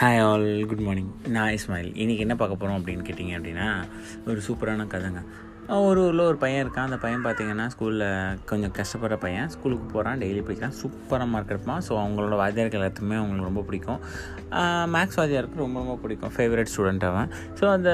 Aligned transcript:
Hi 0.00 0.20
all 0.20 0.66
good 0.66 0.78
morning 0.78 1.08
நான் 1.26 1.48
இஸ்மாயில். 1.48 1.88
இன்றைக்கி 2.02 2.18
என்ன 2.18 2.34
பார்க்க 2.36 2.56
போகிறோம் 2.56 2.84
அப்படின்னு 2.84 3.08
கேட்டிங்க 3.08 3.34
அப்படின்னா 3.38 3.66
ஒரு 4.26 4.40
சூப்பரான 4.48 4.84
கதைங்க. 4.92 5.20
ஒரு 5.86 5.98
ஊரில் 6.04 6.22
ஒரு 6.28 6.38
பையன் 6.42 6.62
இருக்கான். 6.62 6.86
அந்த 6.88 6.96
பையன் 7.02 7.24
பார்த்திங்கன்னா 7.24 7.66
ஸ்கூலில் 7.72 8.04
கொஞ்சம் 8.50 8.72
கஷ்டப்படுற 8.78 9.16
பையன். 9.24 9.48
ஸ்கூலுக்கு 9.54 9.86
போகிறான் 9.92 10.20
டெய்லி 10.22 10.40
படிக்கிறான் 10.46 10.74
சூப்பராக 10.78 11.28
மார்க் 11.32 11.52
எடுப்பான். 11.54 11.82
ஸோ 11.86 11.92
அவங்களோட 12.02 12.34
வாத்தியார்கள் 12.40 12.78
எல்லாத்துக்குமே 12.80 13.16
அவங்களுக்கு 13.20 13.48
ரொம்ப 13.50 13.62
பிடிக்கும். 13.68 14.00
மேக்ஸ் 14.94 15.18
வாத்தியாருக்கு 15.20 15.60
ரொம்ப 15.64 15.76
ரொம்ப 15.82 15.94
பிடிக்கும். 16.04 16.32
ஃபேவரட் 16.36 16.70
ஸ்டூடெண்ட் 16.72 17.04
அவன். 17.10 17.28
ஸோ 17.60 17.66
அந்த 17.74 17.90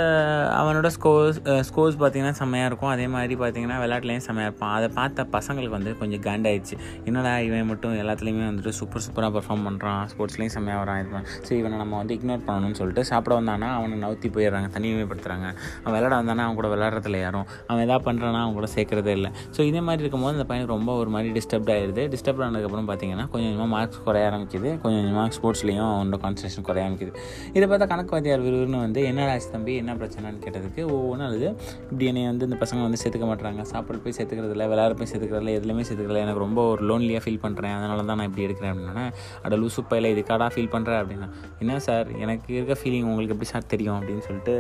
அவனோட 0.61 0.91
ஸ்கோர்ஸ் 0.97 1.41
ஸ்கோர்ஸ் 1.71 1.99
பார்த்திங்கன்னா 2.03 2.39
செம்மையாக 2.41 2.71
இருக்கும். 2.71 2.93
அதே 2.95 3.07
மாதிரி 3.17 3.37
பார்த்திங்கன்னா 3.43 3.79
விளையாட்டுலேயும் 3.85 4.27
செம்மையாக 4.29 4.51
இருப்பான். 4.51 4.75
அதை 4.79 4.89
பார்த்த 4.99 5.27
பசங்களுக்கு 5.37 5.77
வந்து 5.79 5.95
கொஞ்சம் 6.03 6.25
காண்டாயிடுச்சு. 6.29 6.79
என்னடா 7.11 7.35
இவன் 7.49 7.71
மட்டும் 7.73 7.99
எல்லாத்துலேயுமே 8.05 8.47
வந்துட்டு 8.51 8.75
சூப்பர் 8.81 9.05
சூப்பராக 9.09 9.33
பர்ஃபார்ம் 9.39 9.67
பண்ணுறான் 9.69 10.03
ஸ்போர்ட்ஸ்லேயும் 10.15 10.55
செம்மையாக 10.57 10.83
வரான். 10.85 11.01
இது 11.05 11.23
ஸோ 11.37 11.45
சரி 11.49 11.61
இவனை 11.63 11.77
நம்ம 11.85 11.97
வந்து 12.03 12.17
இக்னோர் 12.19 12.47
பண்ணணும்னு 12.49 12.81
சொல்லிட்டு 12.81 13.05
சாப்பிட 13.13 13.35
வந்தானா 13.41 13.71
அவனை 13.79 14.01
நவுத்தி 14.07 14.31
போயிடுறாங்க. 14.39 14.71
தனிமைப்படுத்துறாங்க. 14.79 15.47
அவன் 15.85 15.95
விளையாட 15.97 16.15
வந்தானா 16.23 16.45
அவன் 16.47 16.59
கூட 16.63 16.69
விளையாடுறதுல 16.75 17.21
யாரும் 17.27 17.47
அவன் 17.69 17.83
எதாவது 17.87 18.05
பண்ணுறானா 18.09 18.41
அவங்க 18.45 18.57
கூட 18.61 18.69
சேர்க்குறதே 18.77 19.15
இல்லை. 19.19 19.31
ஸோ 19.57 19.61
இதே 19.71 19.83
மாதிரி 19.89 20.03
இருக்கும்போது 20.05 20.37
அந்த 20.39 20.47
பையனுக்கு 20.51 20.73
ரொம்ப 20.77 20.91
ஒரு 21.03 21.11
மாதிரி 21.15 21.31
டிஸ்டர்ப்ட் 21.39 21.73
ஆகிடுது 21.77 22.05
டிஸ்டர்ப் 22.15 22.43
ஆனதுக்கப்புறம் 22.47 22.89
பார்த்தீங்கன்னா 22.91 23.27
கொஞ்சம் 23.33 23.51
கொஞ்சமாக 23.51 23.71
மார்க்ஸ் 23.75 24.03
குறைய 24.09 24.29
ஆரம்பிக்குது. 24.31 24.71
கொஞ்சம் 24.83 25.01
கொஞ்சமாக 25.03 25.35
ஸ்போர்ட்ஸ்லேயும் 25.39 25.89
அவனோட 25.93 26.19
கான்சன்ட்ரேஷன் 26.25 26.67
குறைய 26.69 26.85
ஆரம்பிக்குது. 26.87 27.13
இதை 27.57 27.67
பார்த்தா 27.73 27.89
கணக்கு 27.93 28.15
வாத்தியார் 28.17 28.45
விறுவிறுன்னு 28.47 28.81
வந்து 28.87 29.03
என்ன 29.11 29.29
ஆச்சு 29.33 29.51
தம்பி? 29.57 29.75
என்ன 29.83 29.97
பிரச்சனைன்னு 30.03 30.43
கேட்டதுக்கு 30.47 30.83
ஒவ்வொன்றும் 30.97 31.29
அழுது 31.29 31.49
இப்படி 31.91 32.07
என்னை 32.13 32.25
வந்து 32.33 32.47
இந்த 32.49 32.59
பசங்க 32.65 32.81
வந்து 32.87 33.01
சேர்த்துக்க 33.03 33.29
மாட்டாங்க 33.33 33.63
சாப்பாடு 33.73 34.01
போய் 34.05 34.17
சேர்த்துக்கிறதில்ல 34.19 34.67
விளையாட 34.73 34.95
போய் 35.01 35.11
சேர்த்துக்கிறதில்ல 35.13 35.55
எதுலையுமே 35.59 35.85
சேர்த்துக்கல 35.89 36.21
எனக்கு 36.27 36.43
ரொம்ப 36.47 36.61
ஒரு 36.73 36.83
லோன்லியாக 36.91 37.23
ஃபீல் 37.25 37.43
பண்ணுறேன் 37.45 37.75
அதனால 37.79 38.05
தான் 38.11 38.19
நான் 38.21 38.29
இப்படி 38.31 38.45
எடுக்கிறேன். 38.47 38.73
அப்படின்னா 38.75 39.05
அட 39.47 39.57
லூசு 39.63 39.83
பையில 39.91 40.11
இதுக்காடா 40.15 40.47
ஃபீல் 40.55 40.73
பண்ணுறேன் 40.75 41.01
அப்படின்னா 41.03 41.29
என்ன 41.63 41.79
சார்? 41.89 42.09
எனக்கு 42.25 42.49
இருக்க 42.59 42.75
ஃபீலிங் 42.81 43.09
உங்களுக்கு 43.11 43.35
எப்படி 43.35 43.51
சார் 43.53 43.71
தெரியும்? 43.75 43.97
அப்படின்னு 44.01 44.25
சொல்லிட்டு 44.29 44.55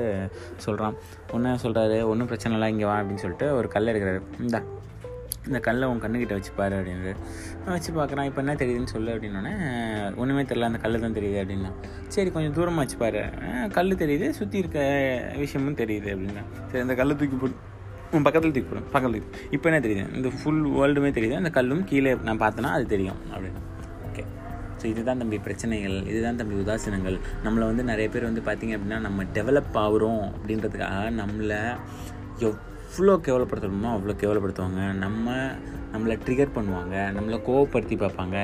சொல்கிறான் 0.65 0.95
ஒன்று 1.37 1.53
சொல்கிறாரு 1.65 1.97
ஒன்றும் 2.11 2.29
பிரச்சனை 2.31 2.55
இல்லை 2.57 2.69
இங்கே 2.75 2.86
வா 2.89 2.97
அப்படின்னு 3.03 3.25
சொல்லிட்டு 3.27 3.49
ஒரு 3.59 3.69
கல் 3.77 3.93
எடுக்கிறாரு. 3.93 4.23
இந்தா 4.47 4.61
இந்த 5.49 5.59
கல்லை 5.67 5.85
உன் 5.91 6.01
கண்ணுக்கிட்ட 6.03 6.37
வச்சு 6.37 6.53
பாரு 6.59 6.75
அப்படின்னு 6.79 7.13
வச்சு 7.75 7.91
பார்க்குறான். 7.99 8.29
இப்போ 8.29 8.41
என்ன 8.43 8.55
தெரியுதுன்னு 8.63 8.93
சொல்லு 8.95 9.11
அப்படின்னோடனே 9.15 9.53
ஒன்றுமே 10.21 10.43
தெரியல 10.51 10.69
அந்த 10.71 10.81
கல் 10.85 11.05
தான் 11.05 11.17
தெரியுது 11.19 11.39
அப்படின்னா. 11.43 11.71
சரி 12.15 12.31
கொஞ்சம் 12.37 12.57
தூரமாக 12.57 12.83
வச்சு 12.85 12.97
பாரு. 13.03 13.23
கல் 13.77 14.01
தெரியுது 14.03 14.29
சுற்றி 14.39 14.59
இருக்க 14.63 14.81
விஷயமும் 15.43 15.79
தெரியுது 15.83 16.11
அப்படின்னா. 16.15 16.45
சரி 16.71 16.83
அந்த 16.87 16.97
கல்லை 17.01 17.17
தூக்கி 17.23 17.39
போட்டு 17.43 17.63
உன் 18.17 18.27
பக்கத்தில் 18.27 18.55
தூக்கி 18.57 18.71
போடும் 18.73 18.91
பக்கத்தில் 18.95 19.17
தூக்கி 19.17 19.41
இப்போ 19.57 19.67
என்ன 19.71 19.81
தெரியுது? 19.87 20.05
இந்த 20.19 20.29
ஃபுல் 20.41 20.61
வேர்ல்டுமே 20.79 21.13
தெரியுது. 21.19 21.39
அந்த 21.43 21.51
கல்லும் 21.59 21.87
கீழே 21.91 22.13
நான் 22.29 22.43
பார்த்தேன்னா 22.45 22.73
அது 22.79 22.87
தெரியும் 22.95 23.19
அப்படின்னா. 23.33 23.63
ஓகே 24.09 24.25
ஸோ 24.81 24.85
இதுதான் 24.93 25.21
தம்பி 25.23 25.39
பிரச்சனைகள். 25.47 25.99
இதுதான் 26.13 26.39
தம்பி 26.41 26.57
உதாசீனங்கள். 26.63 27.19
நம்மளை 27.47 27.67
வந்து 27.71 27.85
நிறைய 27.91 28.09
பேர் 28.15 28.31
வந்து 28.31 28.45
பார்த்திங்க 28.49 28.77
அப்படின்னா 28.79 29.01
நம்ம 29.09 29.27
டெவலப் 29.39 29.77
ஆகிறோம் 29.87 30.25
அப்படின்றதுக்காக 30.37 31.11
நம்மளை 31.21 31.61
எவ்வளோ 32.87 33.15
கேவலப்படுத்தணுமோ 33.27 33.89
அவ்வளோ 33.95 34.15
கேவலப்படுத்துவாங்க. 34.21 34.83
நம்ம 35.05 35.33
நம்மளை 35.93 36.15
ட்ரிகர் 36.25 36.53
பண்ணுவாங்க. 36.57 36.95
நம்மளை 37.17 37.37
கோவப்படுத்தி 37.47 37.97
பார்ப்பாங்க. 38.03 38.37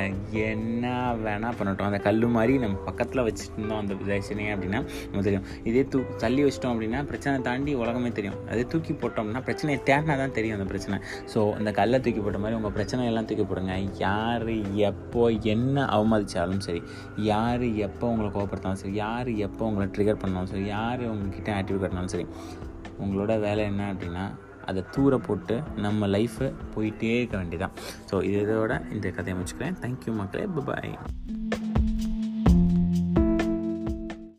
என்ன 0.48 0.84
வேணால் 1.24 1.56
பண்ணட்டும். 1.58 1.88
அந்த 1.88 1.98
கல் 2.06 2.26
மாதிரி 2.36 2.54
நம்ம 2.64 2.76
பக்கத்தில் 2.88 3.22
வச்சுருந்தோம் 3.26 3.80
அந்த 3.82 3.94
பிரச்சனையே 4.00 4.50
அப்படின்னா 4.54 4.80
நம்ம 5.10 5.22
தெரியும். 5.26 5.46
இதே 5.70 5.82
தூ 5.92 5.98
தள்ளி 6.22 6.42
வச்சிட்டோம் 6.46 6.72
அப்படின்னா 6.74 7.00
பிரச்சனை 7.10 7.34
தாண்டி 7.48 7.74
உலகமே 7.82 8.10
தெரியும். 8.18 8.38
அதே 8.50 8.64
தூக்கி 8.72 8.94
போட்டோம்னா 9.02 9.42
பிரச்சனையை 9.48 9.78
தேடினா 9.90 10.16
தான் 10.22 10.36
தெரியும் 10.38 10.56
அந்த 10.58 10.68
பிரச்சனை. 10.72 10.98
ஸோ 11.34 11.42
அந்த 11.58 11.72
கல்லை 11.80 12.00
தூக்கி 12.06 12.22
போட்ட 12.26 12.40
மாதிரி 12.44 12.58
உங்கள் 12.60 12.76
பிரச்சனையெல்லாம் 12.78 13.28
தூக்கி 13.30 13.46
போடுங்க. 13.52 13.76
யார் 14.06 14.48
எப்போ 14.90 15.24
என்ன 15.54 15.86
அவமதித்தாலும் 15.98 16.64
சரி 16.68 16.82
யார் 17.32 17.66
எப்போ 17.88 18.06
உங்களை 18.14 18.30
கோவப்படுத்தாலும் 18.38 18.82
சரி 18.84 18.96
யார் 19.04 19.30
எப்போ 19.48 19.64
உங்களை 19.70 19.88
ட்ரிகர் 19.96 20.22
பண்ணாலும் 20.24 20.52
சரி 20.54 20.66
யார் 20.76 21.08
உங்ககிட்ட 21.14 21.52
ஆக்டிவ் 21.60 21.82
கட்டினாலும் 21.84 22.14
சரி 22.16 22.28
உங்களோட 23.00 23.40
வேலை 23.40 23.64
என்ன 23.64 23.94
அப்படின்னா 23.94 24.30
அதை 24.66 24.84
தூர 24.90 25.18
போட்டு 25.18 25.62
நம்ம 25.76 26.06
லைஃப்பை 26.06 26.52
போயிட்டே 26.76 27.02
இருக்க 27.02 27.36
வேண்டியதான் 27.36 27.70
ஸோ 28.10 28.14
இதோட 28.14 28.92
இந்த 28.92 29.10
கதையை 29.10 29.42
முடிச்சுக்கிறேன். 29.42 29.74
தேங்க்யூ 29.80 30.14
மக்களே. 30.14 30.44
பாய் 30.44 30.98